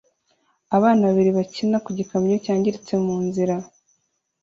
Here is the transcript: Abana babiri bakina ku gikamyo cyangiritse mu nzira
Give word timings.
Abana 0.77 1.01
babiri 1.09 1.31
bakina 1.37 1.77
ku 1.85 1.89
gikamyo 1.97 2.35
cyangiritse 2.45 2.93
mu 3.05 3.15
nzira 3.25 3.55